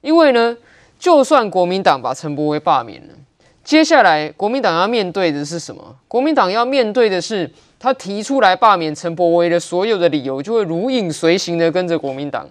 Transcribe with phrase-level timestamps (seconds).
[0.00, 0.56] 因为呢，
[0.98, 3.14] 就算国民党把陈柏威罢免了，
[3.62, 5.96] 接下来国民党要面对的是什么？
[6.08, 7.50] 国民党要面对的是。
[7.82, 12.46] 他提出来罢免陈柏威的所有的理由，就会如影随形的跟着国民党，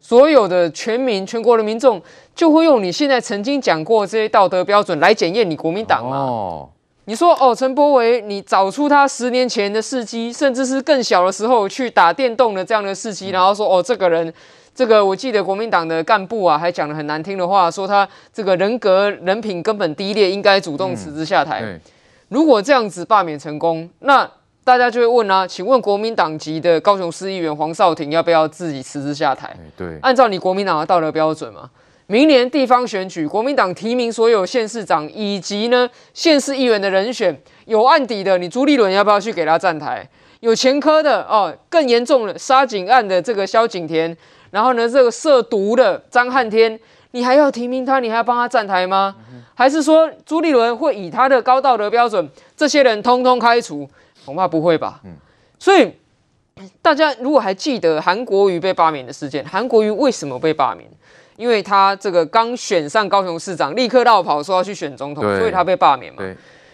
[0.00, 2.02] 所有的全民、全国的民众
[2.34, 6.66] 就会用你现在曾经讲过这些道德标准来检验你国民党嘛？
[7.04, 14.34] 你说哦，陈柏威，你找出他十年前的事迹，甚至是更小的时候去打电动的这样的事迹，然后说哦，这个人，
[14.74, 21.78] 这个我记得国民党的干部啊，还讲了很难听的话，说他这个人格人品根本低劣，应该主动辞职下台。
[22.28, 24.26] 如果这样子罢免成功，那
[24.64, 29.54] 大家就会问啊，请问国民党籍的高雄市议员黄少廷要不要自己辞职下台？
[29.76, 31.68] 对，按照你国民党的道德标准嘛，
[32.06, 40.08] 明年地方选举，国民党提名所有县市长以及呢县市议员的人选，有案底的，你朱立伦要不要去给他站台？
[40.40, 44.16] 有前科的哦，更严重了，杀警案的这个萧景田，
[44.52, 46.78] 然后呢这个涉毒的张汉天，
[47.10, 49.16] 你还要提名他，你还要帮他站台吗？
[49.32, 53.88] 嗯、还是说朱立伦会以他的高道德标准，这些人通通开除？
[54.24, 55.00] 恐怕不会吧。
[55.04, 55.10] 嗯，
[55.58, 55.92] 所以
[56.80, 60.88] 大家如果还记得韩国瑜被罢免的事件，韩国瑜为什么被罢免？
[61.36, 66.22] 因为他这个刚选上高雄市长，立刻绕跑说要去选总统，所以他被罢免嘛。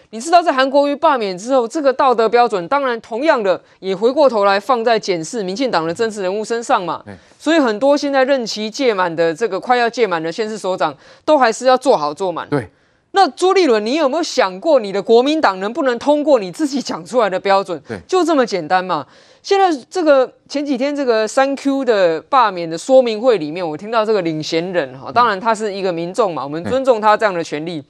[0.09, 7.03] 对，你知道在韩国瑜罢免之后，这个道德标准当然同样的也回过头来放在检视民进党的政治人物身上嘛。
[7.37, 12.47] 所以很多现在任期届满的这个快要届满的县市首长，都还是要做好做满。
[12.49, 12.69] 对。
[13.11, 17.81] 那朱立伦，你有没有想过你的国民党能不能通过你自己讲出来的标准？
[17.87, 19.03] 对，就这么简单嘛。
[19.41, 27.83] 现在这个前几天这个三 Q 的罢免的说明会里面，我听到这个领衔人哈，当然他是一个民众嘛，我们尊重他这样的权利。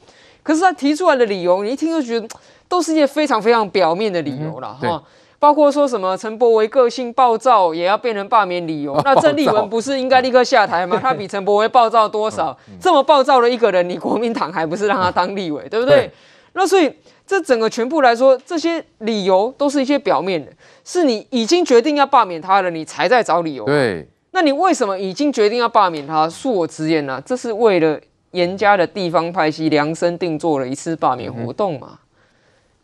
[0.50, 2.28] 可是他提出来的理由，你一听就觉得
[2.67, 5.03] 都是一些非常非常表面的理由了哈。
[5.38, 9.00] 包括说什么陈柏维个性暴躁，也要变成罢免理由。
[9.05, 10.97] 那郑丽文不是应该立刻下台吗？
[11.02, 12.58] 他比陈柏维暴躁多少？
[12.81, 16.09] 这么暴躁的一个人，你国民党还不是让他当立委，对不 对？
[16.53, 16.92] 那所以
[17.27, 20.52] 这整个全部来说，这些理由都是一些表面的，
[20.83, 23.66] 是你已经决定要罢免他了，你才在找理由。
[23.66, 26.27] 对，那你为什么已经决定要罢免他？
[26.27, 27.99] 恕我直言呢，这是为了
[28.32, 32.00] 严家的地方派系量身定做了一次罢免活动嘛。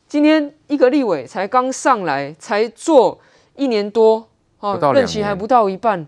[0.07, 3.19] 今天一个立委才刚上来，才做
[3.55, 4.27] 一年多，
[4.59, 6.05] 哦，任期还不到一半，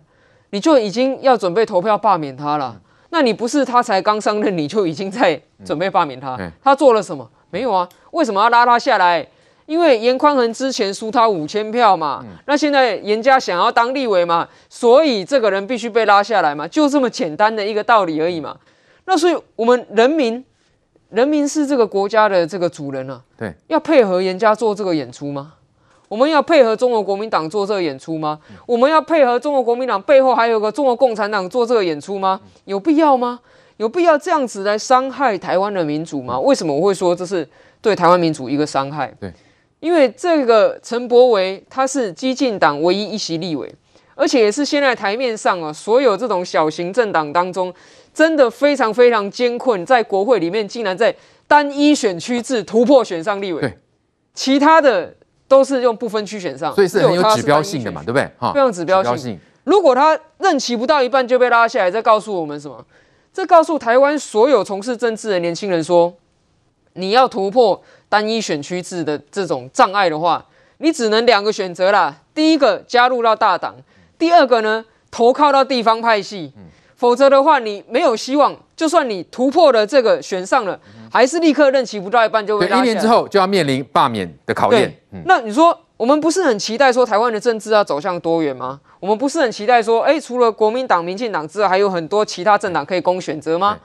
[0.51, 2.79] 你就已经要准备投票罢免他了。
[3.09, 6.37] 那你不是他才刚上任，你就已经在准备罢免他？
[6.63, 7.29] 他做了什么？
[7.49, 7.87] 没有啊？
[8.11, 9.25] 为什么要拉他下来？
[9.65, 18.57] 因为严宽恒之前输他五千票嘛，那现在严家想要当立委嘛，所以这个人必须被拉下来嘛，就这么简单的一个道理而已嘛。
[19.07, 20.45] 那所以我们人民。
[21.09, 25.53] 人民是这个国家的这个主人啊，对，要配合人家做这个演出吗？
[26.09, 28.37] 我们要配合中国国民党做这个演出吗？
[28.65, 32.41] 我们要配合中国国民党背后还有个中国共产党做这个演出吗？
[32.65, 33.39] 有必要吗？
[33.77, 36.37] 有必要这样子来伤害台湾的民主吗？
[36.41, 37.47] 为什么我会说这是
[37.79, 39.07] 对台湾民主一个伤害？
[39.17, 39.31] 对，
[39.79, 43.73] 因为这个陈柏维他是激进党唯一一席立委，
[44.13, 47.73] 而且也是现在台面上啊所有这种小型政党当中。
[48.17, 51.15] 真的非常非常艰困，在国会里面竟然在
[51.47, 53.77] 单一选区制突破选上立委，对，
[54.33, 55.13] 其他的
[55.47, 58.27] 都是用不分区选上，所以是很有指标性的嘛，对不对？
[58.39, 59.15] 哈非常指标性。
[59.15, 62.83] 性如果他任期不到一半就被拉下来，这告诉我们什么？
[63.31, 66.11] 这告诉台湾所有从事政治的年轻人说，
[66.93, 67.79] 你要突破
[68.09, 70.43] 单一选区制的这种障碍的话，
[70.79, 72.15] 你只能两个选择啦。
[72.33, 73.75] 第一个加入到大党，
[74.17, 76.51] 第二个呢，投靠到地方派系。
[76.57, 76.63] 嗯
[76.97, 78.53] 否则的话，你没有希望。
[78.75, 80.79] 就算你突破了这个选上了，
[81.11, 82.81] 还是立刻任期不到一半就会拉下来。
[82.81, 84.93] 一年之后就要面临罢免的考验。
[85.25, 88.79] 那你说，我们不是很期待说台湾的政治要走向多元吗？
[88.99, 93.79] 我们不是很期待说，哎，除了国民党、民进党之外，还有很多其他政党可以供选择吗？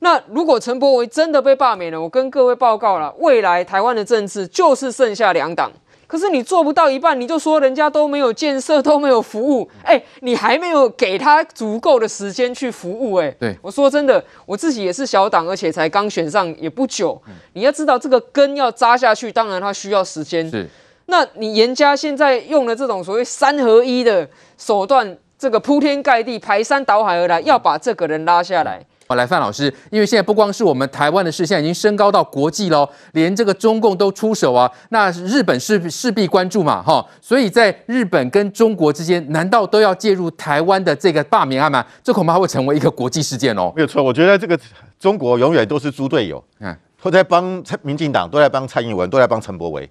[0.00, 5.70] 那如果陈柏惟真的被罢免了，我跟各位报告了，未来台湾的政治就是剩下两党。
[6.14, 17.20] 可是你做不到一半，你就说人家都没有建设，都没有服务，哎，你还没有给他足够的时间去服务，哎，对，我说真的，我自己也是小党，而且才刚选上也不久。
[17.54, 20.48] 你要知道这个根要扎下去，当然它需要时间。
[20.48, 20.70] 是，
[21.06, 28.80] 那你严家现在用了这种所谓三合一的手段，这个铺天盖地、排山倒海而来，要把这个人拉下来。
[29.06, 41.84] 好，来范老师，因为现在不光是我们台湾的事，现在已经升高到国际喽，连这个中共都出手啊，那日本势势必关注嘛，哈，所以在日本跟中国之间，难道都要介入台湾的这个罢免案吗？
[42.02, 43.70] 这恐怕会成为一个国际事件哦。
[43.76, 44.58] 没有错，我觉得这个
[44.98, 49.86] 中国永远都是猪队友，嗯，都在帮民进党，都在帮蔡英文，都在帮陈柏惟。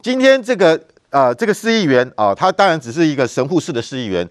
[0.00, 4.28] 今天这个呃，这个市议员啊、呃，他当然只是一个神户市的市议员，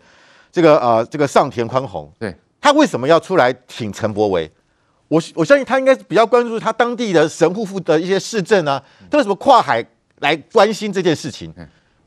[0.53, 2.33] 这个呃，这个上田宽宏，对。
[2.65, 4.51] 他为什么要出来挺陈柏维？
[5.07, 9.85] 我我相信他应该是比较关注他当地的神户府的一些市政啊，他为什么跨海
[10.21, 11.53] 来关心这件事情？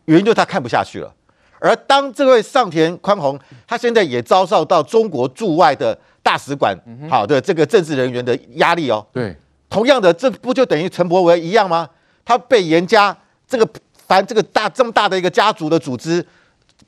[0.06, 1.14] 原因就是他看不下去了。
[1.60, 3.38] 而当这位上田宽宏，
[3.68, 6.76] 他现在也遭受到中国驻外的大使馆
[7.08, 9.06] 好的这个政治人员的压力哦。
[9.12, 9.36] 对，
[9.70, 11.88] 同样的，这不就等于陈柏惟一样吗？
[12.24, 13.16] 他被严家
[13.46, 13.68] 这个
[14.08, 16.26] 凡这个大这么大的一个家族的组织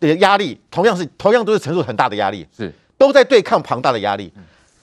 [0.00, 4.30] 的压力，同样是同样都是承受很大的压力，是都在对抗庞大的压力。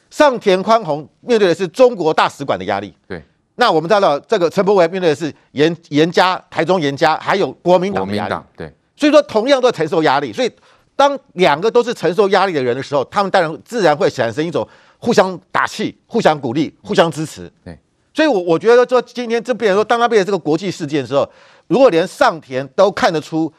[0.09, 3.21] 上田宽宏面对的是中国大使馆的压力，对。
[3.55, 8.73] 那我们知道这个陈柏惟面对的是严严家、台中严家，还有国民党的压力，对。
[8.95, 10.33] 所以说，同样都承受压力。
[10.33, 10.51] 所以，
[10.95, 14.67] 当两个都是承受压力的人的时候，他们当然自然会产生一种
[14.97, 17.51] 互相打气、互相鼓励、互相支持。
[17.63, 17.77] 对。
[18.15, 21.29] 所以，我我觉得说，今天这变成说，当他变成这个国际事件的时候，
[21.67, 23.53] 如果连上田都看得出，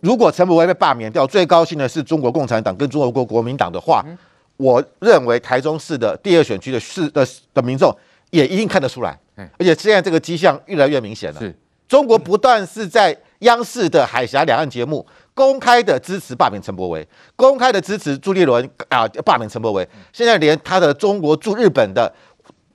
[0.00, 4.16] 如果陈柏惟被罢免掉，最高兴的是中国共产党跟中国国国民党的话，嗯、
[4.56, 7.94] 我认为台中市的第二选区的市的的民众
[8.30, 9.18] 也一定看得出来。
[9.36, 11.40] 而且现在这个迹象越来越明显了。
[11.40, 11.54] 是。
[11.88, 13.16] 中国不断是在。
[13.40, 17.06] 央视的海峡两岸节目公开的支持罢免陈柏惟，
[17.36, 19.86] 公开的支持朱立伦啊罢免陈柏惟。
[20.10, 22.10] 现在连他的中国驻日本的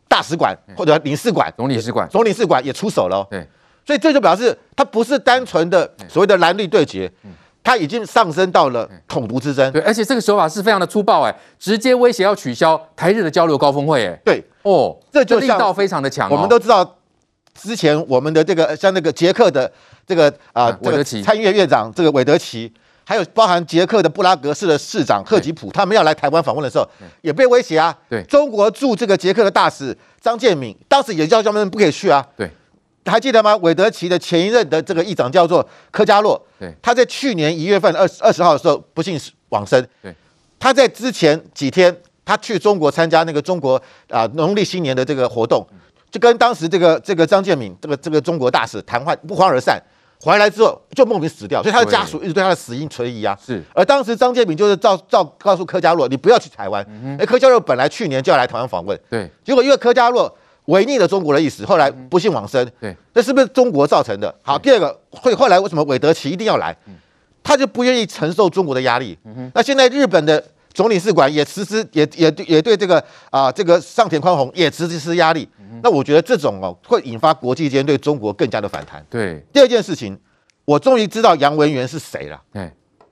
[0.07, 3.25] 大使馆或者领事馆、总领事馆、总领事馆也出手了。
[3.27, 3.43] 对，
[3.85, 7.11] 所以这就表示它不是单纯的所谓的蓝绿对决，
[7.63, 9.71] 它已经上升到了统独之争。
[9.71, 16.29] 对，而且这个手法是非常的粗暴，哎，直接威胁要取消台日的交流高峰会，哎，对，哦，这就力道非常的强。
[16.29, 16.97] 我们都知道。
[17.53, 19.69] 之前我们的这个像那个捷克的
[20.07, 22.71] 这个啊，这个参议院院长这个韦德奇，
[23.03, 26.87] 还有包含捷克的布拉格市的市长赫吉普，他们要来台湾访问的时候，
[27.19, 27.93] 也被威胁啊。
[28.09, 32.25] 对，中国驻这个捷克的大使张建敏，当时也叫他们不可以去啊。
[32.37, 32.49] 对，
[33.05, 33.55] 还记得吗？
[33.57, 39.19] 韦德奇的前一任的这个议长叫做科加洛，对，他在去年一月份二十二十号的时候不幸
[39.49, 39.85] 往生。
[40.01, 40.15] 对，
[40.59, 45.65] 他在之前几天他去中国参加那个中国啊农历新年的这个活动。
[46.11, 49.81] 就跟当时这个这个张建敏这个这个中国大使谈话不欢而散，
[50.19, 53.33] 回来之后就莫名死掉，所以他的家属一直对他的死因存疑啊。
[53.41, 56.85] 是，而当时张建敏就是照照告诉柯加洛，你不要去台湾。
[56.89, 60.29] 嗯，哎，柯佳洛本来去年就要来台湾访问，对，结果因为柯加洛
[60.65, 62.69] 违逆了中国的意思，后来不幸往生。
[62.79, 64.33] 对，那是不是中国造成的？
[64.41, 66.75] 好，第二个会后来为什么韦德奇一定要来？
[67.43, 69.17] 他就不愿意承受中国的压力。
[69.25, 70.43] 嗯，那现在日本的。
[70.73, 72.97] 总领事馆也实施，也也也对这个
[73.29, 75.45] 啊、呃，这个上田宽宏也实施压力。
[75.83, 79.05] 那我觉得这种哦，会引发国际间对中国更加的反弹。
[79.09, 80.17] 对，第二件事情，
[80.63, 82.41] 我终于知道杨文元是谁了。
[82.53, 82.63] 对，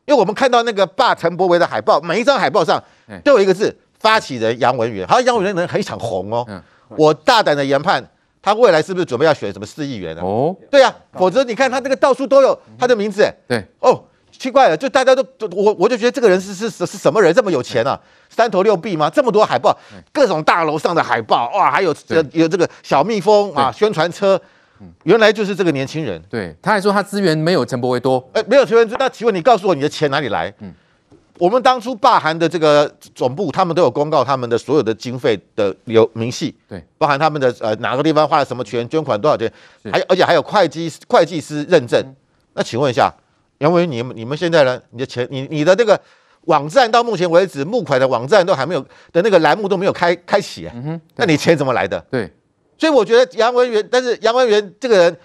[0.05, 2.81] 因为我们看到那个霸陈柏惟的海报，每一张海报上
[3.25, 6.47] 都有一个字“发起人杨文元”，好像杨文元人很想红哦。
[6.89, 8.03] 我大胆的研判，
[8.41, 10.21] 他未来是不是准备要选什么市议员呢？
[10.21, 13.31] 哦，对呀、啊，否则你看他这个到处都有他的名字。
[13.47, 14.03] 对，哦。
[14.31, 17.99] 奇怪了，就大家都我我就觉得这个人是是是是什么人这么有钱啊？
[18.29, 19.09] 三头六臂吗？
[19.09, 19.77] 这么多海报，
[20.13, 24.39] 各种大楼上的海报哇，还有这有这个小蜜蜂啊，宣传车，
[25.03, 26.21] 原来就是这个年轻人。
[26.29, 28.95] 对，他还说他资源没有陈柏惟多，哎，没有陈柏惟多。
[28.97, 30.53] 那请问你告诉我你的钱哪里来？
[30.59, 30.73] 嗯，
[31.39, 39.51] 我们当初罢韩的这个总部，他们都有公告他们的所有的经费的有明细，对，包含他们的呃哪个地方花了什么钱，捐款多少钱，
[39.91, 41.99] 还有而且还有会计会计师认证。
[42.53, 43.11] 那请问一下。
[43.59, 44.81] 杨文，你们你们现在呢？
[44.91, 45.99] 你的钱，你你的这个
[46.45, 48.79] 网站到目前为止募款的网站都还没有
[49.11, 50.71] 的那个栏目都没有开开启啊。
[50.77, 51.99] 嗯哼，那你钱怎么来的？
[52.09, 52.31] 对，
[52.77, 55.17] 所以我觉得杨文元，但是杨文元这个人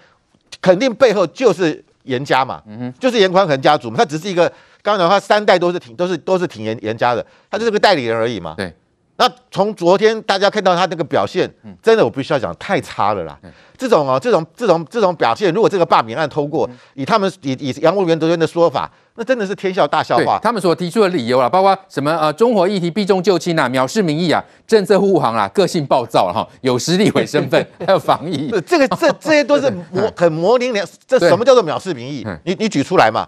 [0.61, 3.95] 肯定背后就是严家嘛，嗯哼，就是严宽恒家族嘛。
[3.95, 4.51] 他只是一个
[4.85, 8.53] 刚才他三代都是挺都是都是挺严严家的，他就是个代理人而已嘛。
[8.55, 8.71] 对。
[9.17, 11.49] 那从昨天大家看到他那个表现，
[11.81, 13.39] 真的我必须要讲太差了啦。
[13.77, 20.37] 这种哦，这种这种这种表现，如果这个罢免案通过，以他们以以杨文元昨天的说法，那真的是天笑大笑话。
[20.43, 28.51] 他们所提出的理由啊，包括什么呃，中国议题避重就轻啊，藐视民意啊，政策护航啊，个性暴躁哈，有实力为身份， 还有防疫。
[28.67, 32.27] 这个这这些都是 模很模棱两，这什么叫做藐视民意？
[32.43, 33.25] 你你举出来嘛？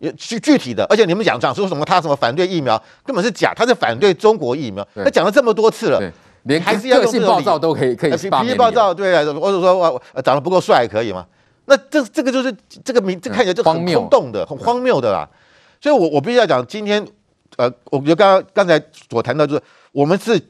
[0.00, 4.86] 也具具体的，而且你们讲讲说什么他什么反对疫苗，根本是假，他是反对中国疫苗。
[4.96, 6.12] 他讲了这么多次了，
[6.44, 11.26] 连还是要个性暴躁都可以可以脾气暴躁，对啊，或者说我长得不够帅可以吗？
[11.66, 12.52] 那这这个就是
[12.82, 15.28] 这个名，这看起来就很空洞的，很荒谬的啦。
[15.80, 17.06] 所以我我必须要讲，今天
[17.56, 20.40] 呃，我觉得刚刚刚才所谈到就是，我们是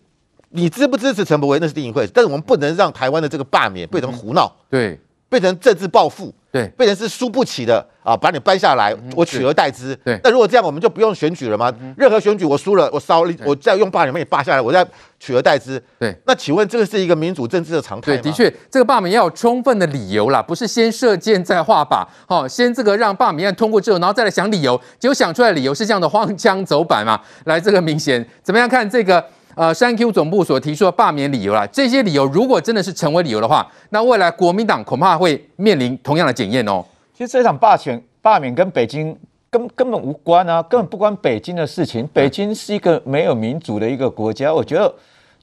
[0.51, 6.33] 你支不支持陈柏威那是另一回事，但是我们不能让台湾的这个罢免变成胡闹，对，变成政治报复。
[6.53, 9.95] 对，变成是输不起的啊，把你搬下来，我取而代之。
[10.05, 11.73] 对，那如果这样，我们就不用选举了吗？
[11.97, 14.85] 任何选举我输了，我烧，我再用罢免把你罢下来，我再
[15.21, 15.81] 取而代之。
[15.99, 18.21] 对，那请问这个是一个民主政治的常态吗？
[18.21, 27.21] 对，的确，这个罢免要有充分的理由啦，不是先射箭再画靶，好，先这个让罢免案通过之后，然后再来想理由，结果想出来的理由是这样的荒腔走板嘛？
[27.45, 29.25] 来，这个明显怎么样看这个？
[29.55, 36.85] 呃，三 Q 总部所提出的罢免理由啦，这些理由如果真的是成为理由的话，那未来国民党恐怕会面临同样的检验哦。
[37.13, 39.17] 其实这场罢选罢免跟北京
[39.51, 42.09] 根根本无关啊，根本不关北京的事情。
[42.13, 44.95] 北京是一个没有民主的一个国家，我觉得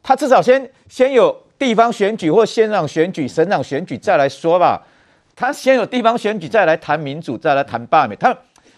[0.02, 4.82] 他至少先先有地方选举或县长选举、省长选举再来说吧。
[5.36, 8.18] 他先有地方选举再来谈民主，再来谈罢免。
[8.18, 8.36] 他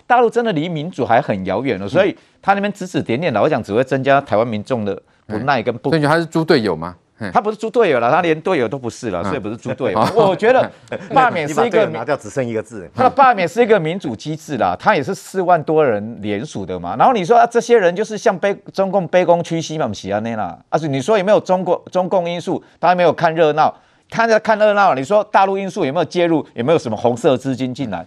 [0.09, 4.99] 大陆真的离民主还很遥远了，所以他那边指指点点，老实讲只会增加台湾民众的。
[5.29, 6.95] 不耐跟不，所以他是猪队友吗？
[7.31, 9.99] 他不是猪队友了，他连队友都不是了，所以不是猪队友。
[10.15, 10.67] 我觉得
[11.13, 16.95] 罢免是一个拿掉只剩一个字，他的罢免是一个民主机制啦，他也是四万多人联署的嘛。
[16.97, 20.57] 然后你说啊，这些人就是向卑中共卑躬屈膝嘛，不是啊那啦。
[20.69, 22.63] 而且你说有没有中国中共因素？
[22.79, 23.71] 他还没有看热闹，
[24.09, 24.95] 看着看热闹。
[24.95, 26.43] 你说大陆因素有没有介入？
[26.55, 28.03] 有没有什么红色资金进来？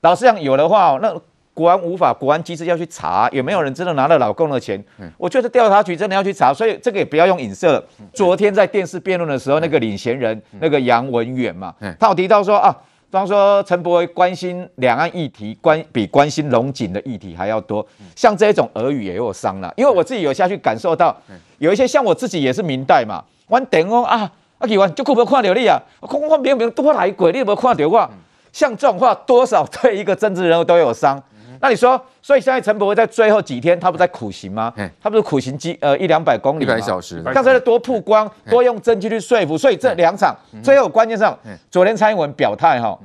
[0.00, 1.14] 老实讲有的话，那。
[1.54, 4.82] 国安无法，国安机制要去查有没有人真的拿了老公的钱。
[5.18, 7.82] 我觉得调查局真的要去查，所以这个也不要用影射。
[8.14, 12.70] 昨天在电视辩论的时候，那个领衔人那个杨文远嘛，他有提到说啊，
[13.10, 17.86] 比方说陈柏惟关心两岸议题，关比关心龙井的议题还要多。
[18.16, 21.14] 像这种俄语也有伤了，因为我自己有下去感受到，
[21.58, 28.10] 有一些像我自己也是明代嘛，我等哦啊，阿奇完就顾不看到你啊，空空明明多来鬼，你有没有看到我？
[28.52, 31.22] 像这种话，多少对一个政治人物都有伤。
[31.62, 34.74] 那你说，所以现在陈柏惟在最后几天，他不在苦行吗？
[35.00, 37.22] 他不是苦行几呃一两百公里，一百小时。
[37.32, 39.56] 刚才多曝光，多用证据去说服。
[39.56, 41.38] 所以这两场最后关键上，
[41.70, 42.98] 昨天蔡英文表态哈，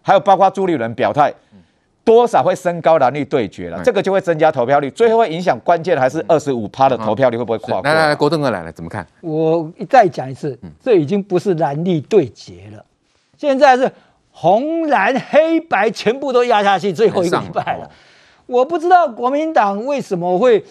[0.00, 1.34] 还有包括朱立伦表态，
[2.04, 7.82] 多少会升高蓝绿对决了，这个就会增加投票率，最后会影响关键还是二十五趴的投票率会不会跨过？
[7.82, 9.04] 来来来，国栋哥来了，怎么看？
[9.22, 12.84] 我再讲一次，这已经不是蓝绿对决了，
[13.36, 13.90] 现在是。
[14.36, 17.88] 红蓝黑白全部都压下去，最后一个礼拜了。
[18.46, 20.64] 我不知道国民党为什么会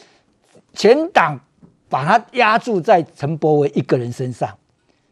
[0.74, 1.39] 全党
[1.88, 4.50] 把它压住在陈柏惟一个人身上。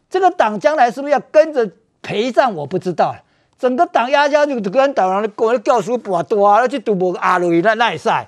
[0.09, 2.53] 这个党将来是不是要跟着陪葬？
[2.53, 3.15] 我不知道。
[3.57, 8.27] 整个党压下去，跟党人过来教书不多啊，要去赌博阿鲁伊那奈赛。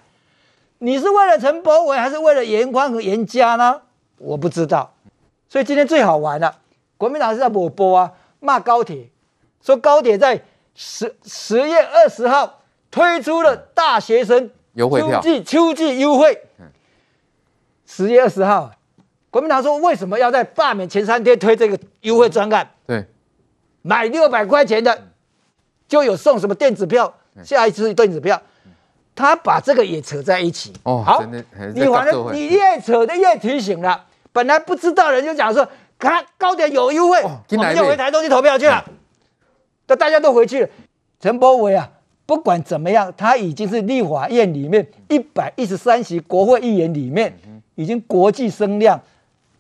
[0.78, 3.82] 你是为了陈柏惟，还是为了严宽和严家呢？
[4.20, 4.94] 我不知道。
[5.50, 6.60] 所以今天最好玩了，
[6.98, 9.10] 国民党是在抹波啊，骂高铁。
[9.64, 10.42] 说高铁在
[10.76, 16.38] 十十月二十号推出了大学生优惠票，秋季秋季优惠。
[17.86, 18.72] 十月二十号，
[19.30, 22.72] 国民党说为什么要在罢免前三天推这个优惠专案？
[22.86, 23.06] 对，
[23.82, 25.08] 买六百块钱的
[25.88, 28.42] 就有送什么电子票，下一次电子票，
[29.16, 30.74] 他把这个也扯在一起。
[30.84, 31.24] 哦，好，
[31.74, 35.68] 你反正你越扯的越提醒了，本来不知道人就讲说，
[36.00, 38.84] 看高铁有优惠，我们就回台东去投票去了。
[39.94, 40.70] 那大家都回去了，
[41.20, 41.88] 陈柏伟啊，
[42.26, 47.32] 不管怎么样，他已经是立法院里面一百一十三席国会议员里面，
[47.76, 49.00] 已经国际声量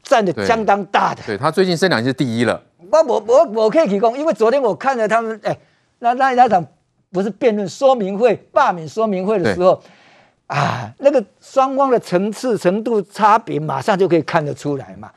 [0.01, 1.21] 占的相当大的。
[1.21, 2.59] 对，对他最近声量是第一了。
[2.91, 5.55] 我我我我可以提供，因为昨天我看了他们，哎，
[5.99, 6.65] 那那那场
[7.11, 9.79] 不是辩论说明会、罢免说明会的时候，
[10.47, 15.11] 啊，那个双方的层次程度差别，马上就可以看得出来嘛。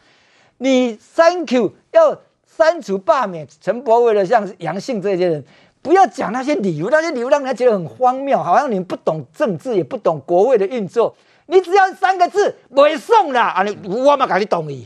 [0.58, 2.18] 你 Thank you 要。
[2.56, 5.44] 删除罢免陈柏惟的，像杨姓这些人，
[5.82, 11.14] 不要讲那些理由，那些理由让人家觉得很荒谬，好像你们不懂政治，也不懂国会的运作。
[11.48, 14.84] 你只要三个字，袂送啦，啊你我嘛赶紧同意，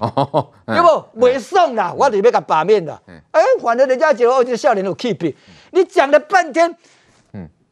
[0.66, 1.20] 对不？
[1.26, 3.00] 袂送啦，我里面个罢免的，
[3.30, 5.34] 哎，反正人家觉得哦，就笑脸有 keep。
[5.70, 6.76] 你讲了半天，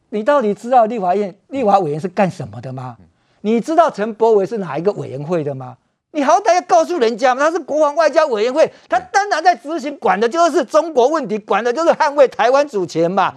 [0.09, 2.97] 你到底知道立法院立法委员是干什么的吗？
[3.41, 5.77] 你知道陈柏惟是哪一个委员会的吗？
[6.11, 13.33] 你好歹要告诉人家嘛，他是国防外交委员会，他当然在执行，管的就是中国问题，管的就是捍卫台湾主权嘛。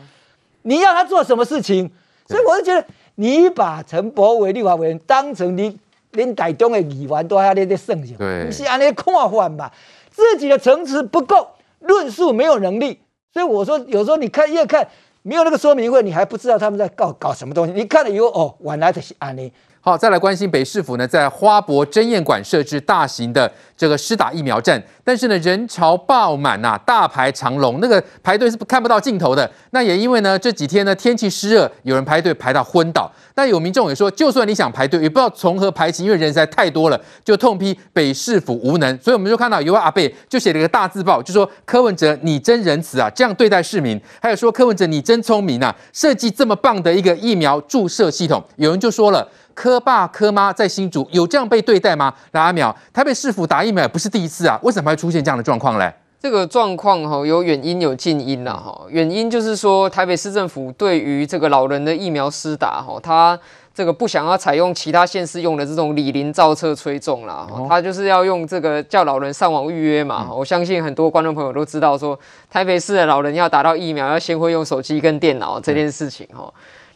[0.63, 1.91] 你要他做什么事情？
[2.27, 2.87] 所以我就觉得，
[3.17, 5.79] 你把陈柏伟立法委员当成你
[6.13, 9.71] 连台中的议员都要那些圣贤，对，是按那看法嘛。
[10.11, 11.49] 自己的层次不够，
[11.81, 13.01] 论述没有能力，
[13.33, 14.89] 所以我说有时候你看越看
[15.23, 17.73] 没有那个说明会，你还不知道他们在搞搞什么东西。
[17.73, 19.53] 你看了以后哦，原来就是按呢。
[19.85, 29.51] 好，再来关心北市府呢，在花博争艳馆设置大型的这个施打疫苗站，但是呢，人潮爆满呐、啊，大排长龙，那个排队是看不到尽头的。
[29.71, 33.11] 那也因为呢，这几天呢天气湿热，有人排队排到昏倒。
[33.35, 38.97] 但有民众也说，就算你想排队，也不知道从何排起，因为人实在太多了，就痛批北市府无能。
[38.99, 44.01] 所以我们就看到有位阿伯就写了一个大字报，就说柯文哲你真仁慈啊，这样对待市民。
[44.21, 48.41] 还有说柯文哲你真聪明啊，设计这么棒的一个疫苗注射系统。
[48.55, 49.29] 有人就说了。
[49.55, 52.13] 柯爸科妈在新竹有这样被对待吗？
[52.33, 55.93] 来阿苗，台北市府打疫苗也不是第一次啊，为什么会出现这样的状况嘞？
[56.21, 63.37] 这个状况哈有远因有近因啦哈，远因就是说台北市政府对于这个老人的疫苗施打哈，他
[63.75, 70.29] 这个不想要采用其他县市用的这种李林造册催种啦，他就是要用这个叫老人上网预约嘛。
[70.33, 72.17] 我相信很多观众朋友都知道说，
[72.49, 76.49] 台北市的老人要打到疫苗，要先会用手机跟电脑这件事情哈。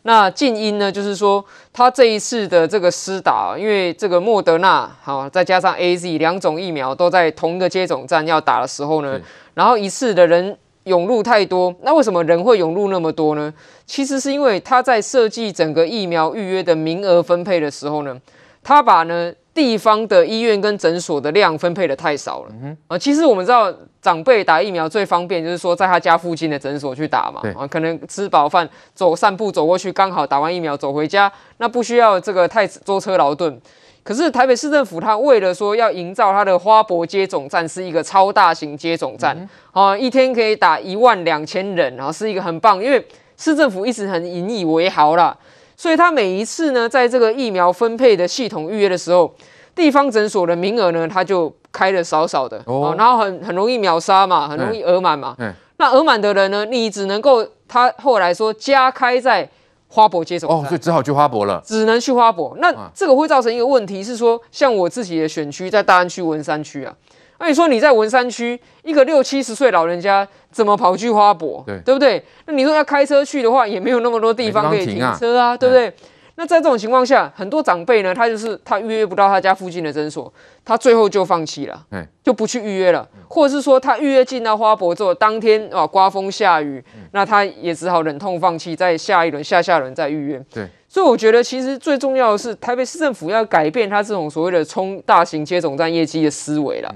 [0.06, 9.20] 那静音呢，就是说他这一次的这个施打，因为这个莫德纳好，再加上 AZ 两种疫苗都在同一个接种站要打的时候呢，
[9.54, 13.52] 然后一次的人涌入太多，那为什么人会涌入那么多呢？
[13.84, 18.16] 其实是因为他在设计整个疫苗预约的名额分配的时候呢，
[18.62, 19.32] 他把呢。
[19.56, 23.72] 地方的医院跟诊所的量分配的太少了，嗯、啊，其实我们知道
[24.02, 33.58] 长辈打疫苗最方便就是说在他家附近的诊所去打嘛，啊，可能吃饱饭走散步走过去，刚好打完疫苗走回家，那不需要这个太舟车劳顿。
[34.04, 39.34] 可是台北市政府他为了说要营造他的花博接种站是一个超大型接种站，
[39.72, 43.02] 嗯、啊，一天可以打一万两千人，然后是一个很棒，因为
[43.38, 45.34] 市政府一直很引以为豪啦。
[45.76, 49.34] 所以他每一次呢，在这个疫苗分配的系统预约的时候，
[49.74, 55.36] 地方诊所的名额呢，他就开的少少的哦，然后很很容易秒杀嘛，很容易额满嘛。
[55.76, 59.46] 那额满的人呢，你只能够他后来说加开在
[59.88, 62.56] 花博接种哦，所以只好去花博了，只能去花博。
[62.58, 66.94] 那这个会造成一个问题是说，像我自己的选区在大安区文山区啊。
[67.38, 71.62] 那你说你在文山区，一个六七十岁老人家怎么跑去花博？
[71.66, 72.22] 对，对不对？
[72.46, 75.92] 那你说要开车去的话，也没有那么多地方可以停车啊，对不对？
[76.38, 80.30] 那在这种情况下，很多长辈呢，他就是他预约不到他家附近的诊所，
[80.66, 81.82] 他最后就放弃了，
[82.22, 90.44] 就不去预约了，或者是说他预约进到花博之后，当天啊刮风下雨，那他也只好忍痛放弃，在下一轮、下下轮再预约。
[90.52, 96.94] 对，所以我觉得其实最重要的是台北市政府要改变他这种所谓的冲大型接种站业绩的思维了。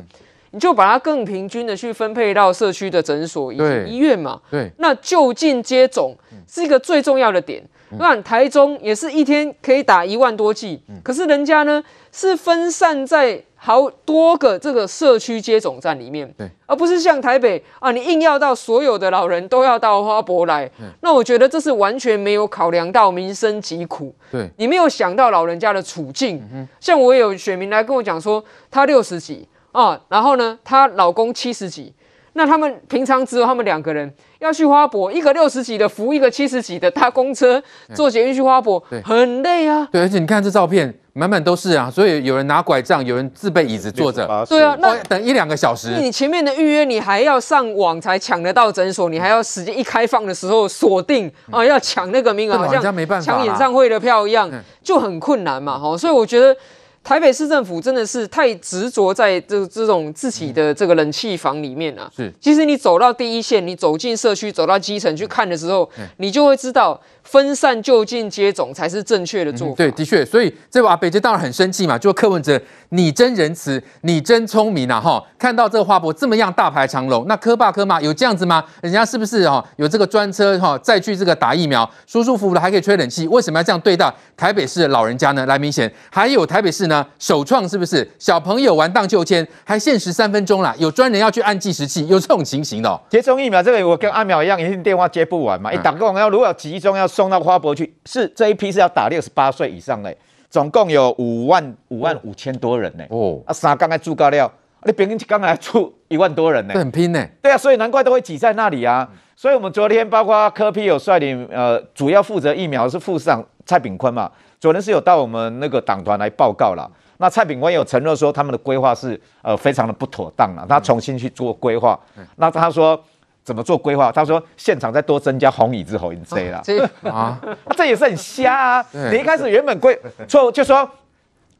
[0.52, 4.40] 你就把它更平均的去分配到社区的诊所以及医院嘛。
[4.50, 6.16] 对，那就近接种
[6.49, 7.62] 是一个最重要的点。
[7.99, 20.70] 那、嗯、台中也是一天可以打一万多剂，嗯、可是人家呢是分散在好多个这个社区接种站里面，对，而不是像台北啊，你硬要到所有的老人都要到花博来。
[20.79, 24.14] 嗯、那我觉得这是完全没有考量到民生疾苦。
[24.31, 26.40] 对，你没有想到老人家的处境。
[26.79, 29.48] 像我有选民来跟我讲说，他六十几。
[29.72, 31.92] 啊，然后呢，她老公七十几，
[32.33, 37.62] 那他们平常只有他们两个人要去花博，一个六十几的扶一个七十几的搭公车
[37.94, 39.88] 坐捷运去花博，很累啊。
[39.92, 44.26] 对，而且你看这照片，满满都是啊，所以有人拿拐杖，有人自备椅子坐着。
[44.48, 45.96] 对啊，那等一两个小时。
[46.00, 52.83] 你前面的预约，你还要上网才抢得到诊所，你还要时间一开放的时候锁定啊，要抢那个名额，好像
[53.20, 54.50] 抢演唱会的票一样，
[54.83, 55.78] 就很困难嘛。
[55.78, 56.56] 哈，所以我觉得。
[57.02, 62.10] 台北市政府真的是太执着在这这种自己的这个冷气房里面啊。
[62.14, 67.00] 是，其实你走到第一线，你走进社区，走到基层去看的时候，你就会知道。
[67.22, 69.74] 分散就近接种才是正确的做法。
[69.74, 74.98] 嗯、对，的确，所以这位阿北就当然很生气嘛，就柯文哲，你真仁慈，你真聪明啊！
[74.98, 78.64] 哈，看到这个花博这么样大排长龙，那柯爸柯妈有这样子吗？
[78.82, 83.28] 人家是不是哈有这个专车哈再去这个打疫苗，舒舒服服的还可以吹冷气？
[83.28, 85.46] 为什么要这样对待台北市的老人家呢？
[85.46, 90.74] 来，明显还有台北市呢首创是不是小朋友玩荡秋千还限时三分钟啦？
[90.79, 93.00] 有专人要去按计时器，有这种情形的、哦？
[93.09, 97.07] 接种疫苗这个我跟阿淼一样，一定电话接不完嘛，一打过要如果要集中要。
[97.20, 100.14] 送到花博去，是这一批是要打六十八岁以上的，
[100.48, 103.05] 总共有五万五万五千多人呢。
[103.11, 104.50] 哦，啊，三刚才注高料，
[104.85, 107.22] 你平均刚才出一万多人呢，很拼呢。
[107.42, 109.07] 对啊，所以难怪都会挤在那里啊。
[109.37, 116.88] 所以我们昨天包括柯 P 有率领，呃，主要负责疫苗是副市长蔡炳坤嘛，昨天是有到我们那个党团来报告了。
[117.18, 121.99] 那蔡炳坤有承认说他们的规划是呃非常的不妥当了，他重新去做规划。
[122.37, 123.03] 那他说。
[123.42, 124.12] 怎么做规划？
[124.12, 126.62] 他说现场再多增加红椅子后你这啦
[127.11, 127.40] 啊，
[127.75, 128.87] 这也是很瞎啊！
[128.92, 130.88] 你一开始原本规错，就说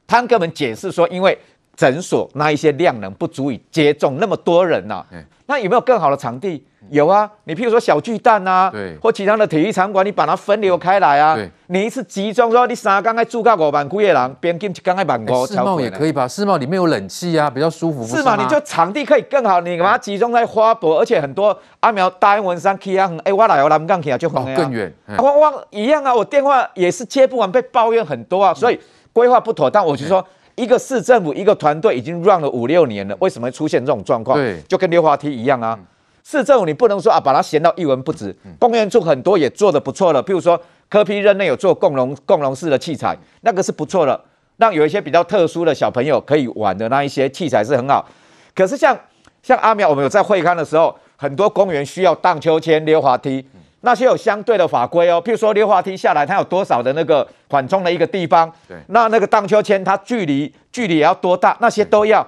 [0.07, 1.37] 他跟我们解释说，因为
[1.75, 5.07] 诊所那一些量能不足以接种那么多人呐、啊，
[5.47, 6.63] 那有没有更好的场地？
[6.90, 11.37] 有啊，你譬如说小巨蛋啊，对或其他的体育场馆，你把它分流开来啊。
[11.37, 15.46] 对你一次集中说，你三刚才住到五万几个人，边境刚才万五。
[15.46, 16.26] 世贸也可以吧？
[16.26, 18.05] 世贸里面有冷气啊，比较舒服。
[18.05, 18.35] 是嘛？
[18.35, 24.92] 你就场地可以更好，你把它集中在花博，而且很多阿苗大安文山去啊，哎，我来我南港去啊，就更远。
[25.16, 28.81] 我我一样啊，我电话也是接不完，被抱怨很多啊，所以
[29.12, 29.70] 规划不妥。
[29.70, 30.26] 但我就说，
[30.57, 34.37] 一个市政府一个团队已经 run 了五六年了，为什么会出现这种状况？
[34.37, 35.79] 对，就跟溜滑梯一样啊。
[36.31, 38.33] 市政府你不能说啊，把它闲到一文不值。
[38.61, 44.21] 公园处很多也做的不错了，譬如说科批任内有做共融共融式的器材，那个是不错的，
[44.59, 48.09] 让有一些比较特殊的小朋友可以玩的那一些器材是很好。
[48.55, 48.97] 可是像
[49.43, 53.45] 像阿苗，我们有在会勘的时候，很多公园需要荡秋千、溜滑梯，
[53.81, 55.21] 那些有相对的法规哦。
[55.21, 58.49] 譬如说溜滑梯下来，它有多少的那个缓冲的一个地方？
[58.69, 61.57] 对，那那个荡秋千它距离距离也要多大？
[61.61, 62.25] 那些都要。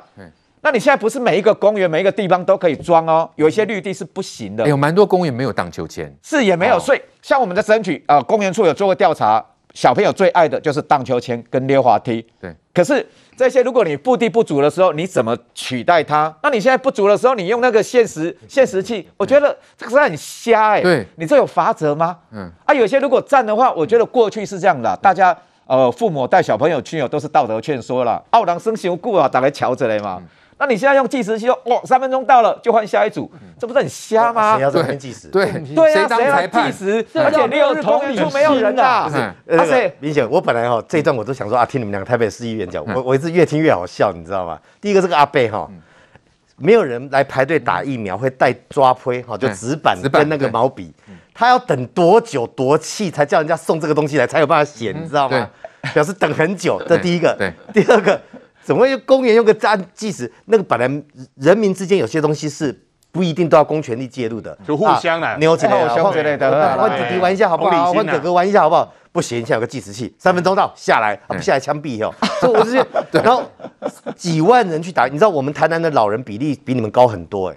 [0.64, 4.64] 那你现在不是每一个公园、每一个地方都可以装哦，有一些绿地是不行的。
[4.66, 6.78] 有蛮多公园没有荡秋千，是也没有。
[6.78, 9.44] 所以像我们在争取，呃，公园处有做过调查，
[9.74, 12.24] 小朋友最爱的就是荡秋千跟溜滑梯。
[12.40, 12.54] 对。
[12.72, 13.04] 可是
[13.36, 16.32] 这些如果你腹地不足的时候，你怎么取代它？
[16.44, 20.80] 那你现在不足的时候，你用那个限时限时器，我觉得这个是很瞎哎。
[20.80, 21.04] 对。
[21.16, 22.16] 你这有法则吗？
[22.30, 22.48] 嗯。
[22.64, 30.22] 啊，有些如果占的话，我觉得过去是这样的，大家呃父母带小朋友去哦，都是道德劝说了，奥狼生行故啊，大家瞧着嘞嘛。
[30.62, 34.54] 那你现在用计时器说，哦，三分钟到了就换下一组，这不是很瞎吗？
[34.54, 35.26] 谁要这边计时？
[35.26, 35.44] 对
[35.74, 37.04] 对啊，谁要计时？
[37.14, 39.10] 而且六日公园处没有人呐。
[39.48, 44.56] 而且明显，我本来哈这一段我都想说啊，听你们两个台北市议员讲，我我一直越听越好笑，你知道吗？
[44.80, 45.68] 第一个这个阿贝哈，
[46.58, 50.94] 没有人来排队打疫苗会带抓胚哈，就纸板跟那个毛笔，
[51.34, 55.50] 他要等多久多气才叫人家送这个东西来才有办法写，你知道吗？
[55.92, 57.34] 表示等很久，这第一个。
[57.36, 58.20] 对，第二个。
[58.62, 60.30] 怎么会用公园用个站计时？
[60.46, 60.86] 那个本来
[61.36, 62.76] 人民之间有些东西是
[63.10, 67.92] 不一定都要公权力介入的，就互相的，牛之类的，之类的，换弟弟玩一下好不好？
[67.92, 68.92] 换哥哥玩一下好不好？
[69.12, 72.10] 不行，现在有个计时器，三分钟到下来，啊不下来枪毙哦。
[72.40, 73.42] 所以我是，然后
[74.16, 77.56] 几万人去打，你知道我们台南的老人比例比你们高很多哎，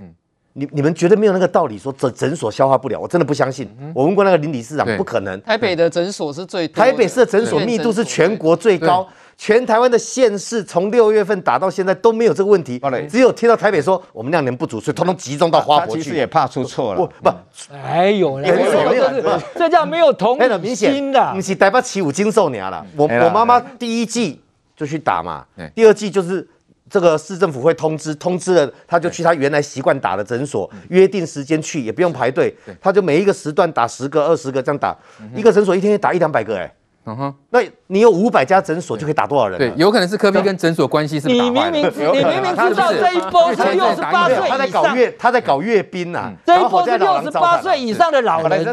[0.51, 2.99] 你你们觉得没有那个道理说诊诊所消化不了？
[2.99, 3.69] 我真的不相信。
[3.93, 5.41] 我问过那个林理事长，不可能。
[5.43, 9.07] 台北的诊所是最多，台北市的诊所密度是全国最高。
[9.37, 16.03] 全台湾的县市从六月份打到现在都没有这个问题，只有听到台北说我们量能不足，所以通通集中到花博去。
[16.03, 17.29] 其实也怕出错了，不，
[17.73, 21.33] 哎呦，没有，这叫没有同理心的。
[21.33, 24.41] 不是台北起五经受年了，我我妈妈第一季
[24.75, 25.45] 就去打嘛，
[25.75, 26.47] 第二季就是
[26.89, 34.97] 这个市政府会通知，通知了他就去他原来习惯打的诊所，约定时间去，也不用排队，他就每一个时段打十个、二十个这样打，
[35.35, 36.73] 一个诊所一天打一两百个哎。
[37.07, 39.59] 嗯哼，那你有五百家诊所就可以打多少人？
[39.59, 41.27] 对，有可能是科比跟诊所关系是。
[41.27, 46.31] 你明明知，你明明知道这一波是六十八岁以上，他在搞阅，他在搞阅兵呐。
[46.43, 48.65] 这一波是六十八岁以上的老人，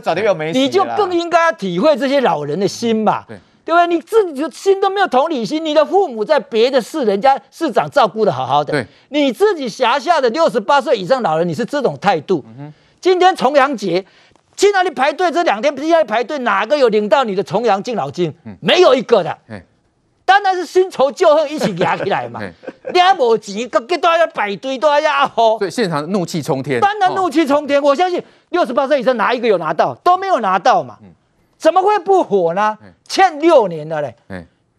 [0.54, 3.86] 你就更应该要体会这些老人的心吧，对不对？
[3.86, 12.42] 你自己的心都没有同理心，你的父母在别的市，人家市长照顾的好好的，你自己辖下的六十八岁以上老人，你是这种态度。
[12.98, 14.02] 今天重阳节。
[14.56, 15.30] 去哪里排队？
[15.30, 18.32] 这两天不是要排队，哪个有领到你的重阳敬老金？
[18.44, 19.36] 嗯、没有一个的。
[19.48, 19.62] 嘿
[20.24, 22.40] 当然是新仇旧恨一起压起来嘛。
[22.94, 25.58] 你还没钱，个个都要排队，都要压吼。
[25.58, 26.80] 所以现场怒气冲天。
[26.80, 29.94] 当然怒气冲天，我相信六十八岁以上哪一个有拿到？
[29.96, 30.96] 都没有拿到嘛。
[31.02, 31.08] 嗯、
[31.58, 32.78] 怎么会不火呢？
[33.06, 34.14] 欠六年了嘞。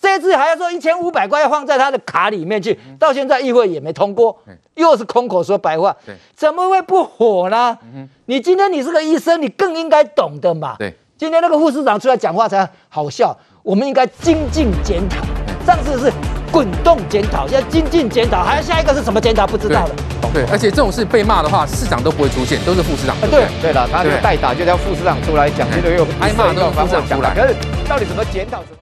[0.04, 4.38] 这次还要说一千五百块要放在他的卡里面去，到现在议会也没通过，
[4.76, 5.96] 又是空口说白话，
[6.36, 7.78] 怎么会不火呢？
[8.26, 10.76] 你今天你是个医生，你更应该懂的嘛。
[11.18, 15.24] 今天那个副市长出来讲话才好笑，我们应该精进检讨。
[15.66, 16.12] 上次是
[16.52, 19.48] 滚动检讨，现在精进检讨，还有下一个是什么检讨？
[19.48, 19.96] 不知道了。
[20.34, 23.16] 对，而且这种事被骂的话，市长都不会出现，都是副市长。
[23.22, 27.34] 对对了，他就代打，就叫副市长出来讲，这个又挨骂都要副市长出来。
[27.34, 27.56] 可是
[27.88, 28.64] 到底怎么检讨？